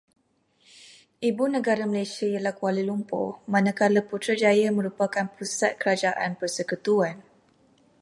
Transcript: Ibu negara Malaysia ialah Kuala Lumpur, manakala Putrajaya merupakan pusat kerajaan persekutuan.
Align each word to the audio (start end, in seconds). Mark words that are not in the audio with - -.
Ibu 1.29 1.45
negara 1.55 1.83
Malaysia 1.91 2.25
ialah 2.33 2.53
Kuala 2.59 2.81
Lumpur, 2.89 3.31
manakala 3.53 3.99
Putrajaya 4.09 4.67
merupakan 4.77 5.25
pusat 5.37 5.71
kerajaan 5.81 6.31
persekutuan. 6.41 7.15